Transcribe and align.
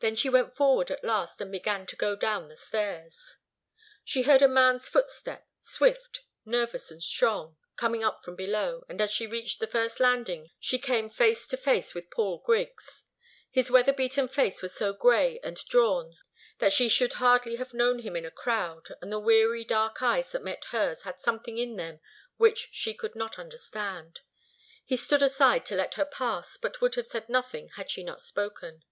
Then 0.00 0.16
she 0.16 0.28
went 0.28 0.54
forward 0.54 0.90
at 0.90 1.02
last, 1.02 1.40
and 1.40 1.50
began 1.50 1.86
to 1.86 1.96
go 1.96 2.14
down 2.14 2.48
the 2.50 2.56
stairs. 2.56 3.36
She 4.04 4.24
heard 4.24 4.42
a 4.42 4.48
man's 4.48 4.86
footstep, 4.86 5.48
swift, 5.62 6.20
nervous 6.44 6.90
and 6.90 7.02
strong, 7.02 7.56
coming 7.76 8.04
up 8.04 8.22
from 8.22 8.36
below, 8.36 8.84
and 8.86 9.00
as 9.00 9.10
she 9.10 9.26
reached 9.26 9.60
the 9.60 9.66
first 9.66 10.00
landing 10.00 10.50
she 10.60 10.78
came 10.78 11.08
face 11.08 11.46
to 11.46 11.56
face 11.56 11.94
with 11.94 12.10
Paul 12.10 12.42
Griggs. 12.44 13.04
His 13.50 13.70
weather 13.70 13.94
beaten 13.94 14.28
face 14.28 14.60
was 14.60 14.74
so 14.74 14.92
grey 14.92 15.40
and 15.42 15.56
drawn 15.64 16.18
that 16.58 16.74
she 16.74 16.90
should 16.90 17.14
hardly 17.14 17.56
have 17.56 17.72
known 17.72 18.00
him 18.00 18.14
in 18.14 18.26
a 18.26 18.30
crowd, 18.30 18.88
and 19.00 19.10
the 19.10 19.18
weary, 19.18 19.64
dark 19.64 20.02
eyes 20.02 20.32
that 20.32 20.44
met 20.44 20.66
hers 20.66 21.04
had 21.04 21.18
something 21.18 21.56
in 21.56 21.76
them 21.76 22.00
which 22.36 22.68
she 22.72 22.92
could 22.92 23.14
not 23.14 23.38
understand. 23.38 24.20
He 24.84 24.98
stood 24.98 25.22
aside 25.22 25.64
to 25.64 25.74
let 25.76 25.94
her 25.94 26.04
pass, 26.04 26.58
but 26.58 26.82
would 26.82 26.94
have 26.96 27.06
said 27.06 27.26
nothing 27.30 27.70
had 27.76 27.88
she 27.88 28.04
not 28.04 28.20
spoken. 28.20 28.84